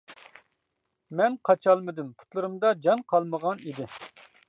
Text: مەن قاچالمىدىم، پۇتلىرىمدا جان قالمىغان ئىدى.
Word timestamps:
مەن 1.19 1.35
قاچالمىدىم، 1.49 2.09
پۇتلىرىمدا 2.23 2.75
جان 2.87 3.07
قالمىغان 3.15 3.67
ئىدى. 3.67 3.91